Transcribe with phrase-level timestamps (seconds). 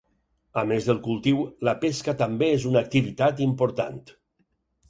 [0.61, 4.05] A més del cultiu, la pesca també és una activitat important.